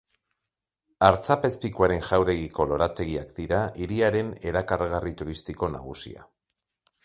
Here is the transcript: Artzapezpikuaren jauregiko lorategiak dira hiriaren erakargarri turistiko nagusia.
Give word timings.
Artzapezpikuaren 1.09 2.01
jauregiko 2.07 2.67
lorategiak 2.71 3.37
dira 3.37 3.61
hiriaren 3.83 4.35
erakargarri 4.53 5.17
turistiko 5.23 5.73
nagusia. 5.79 6.31